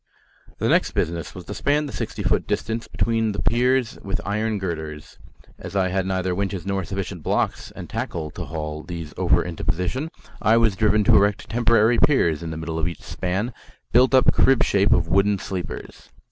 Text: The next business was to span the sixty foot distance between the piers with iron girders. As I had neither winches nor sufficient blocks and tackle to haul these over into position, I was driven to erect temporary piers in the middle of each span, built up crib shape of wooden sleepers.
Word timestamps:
The 0.57 0.67
next 0.67 0.93
business 0.93 1.35
was 1.35 1.45
to 1.45 1.53
span 1.53 1.85
the 1.85 1.93
sixty 1.93 2.23
foot 2.23 2.47
distance 2.47 2.87
between 2.87 3.33
the 3.33 3.41
piers 3.43 3.99
with 4.01 4.19
iron 4.25 4.57
girders. 4.57 5.19
As 5.59 5.75
I 5.75 5.89
had 5.89 6.07
neither 6.07 6.33
winches 6.33 6.65
nor 6.65 6.83
sufficient 6.83 7.21
blocks 7.21 7.69
and 7.75 7.87
tackle 7.87 8.31
to 8.31 8.45
haul 8.45 8.81
these 8.81 9.13
over 9.15 9.43
into 9.43 9.63
position, 9.63 10.09
I 10.41 10.57
was 10.57 10.75
driven 10.75 11.03
to 11.03 11.15
erect 11.15 11.51
temporary 11.51 11.99
piers 11.99 12.41
in 12.41 12.49
the 12.49 12.57
middle 12.57 12.79
of 12.79 12.87
each 12.87 13.03
span, 13.03 13.53
built 13.91 14.15
up 14.15 14.33
crib 14.33 14.63
shape 14.63 14.91
of 14.91 15.07
wooden 15.07 15.37
sleepers. 15.37 16.09